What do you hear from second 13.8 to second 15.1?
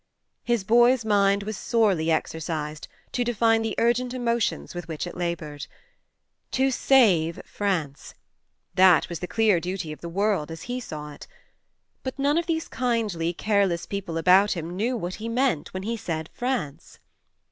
people about him knew